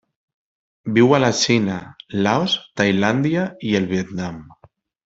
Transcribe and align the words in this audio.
Viu 0.95 1.13
a 1.17 1.19
la 1.25 1.29
Xina, 1.41 1.77
Laos, 2.29 2.59
Tailàndia 2.83 3.47
i 3.71 3.79
el 3.83 3.89
Vietnam. 3.97 4.43